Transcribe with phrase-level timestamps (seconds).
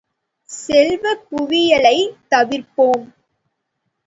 [0.49, 3.05] செல்வக் குவியலைத் தவிர்ப்போம்!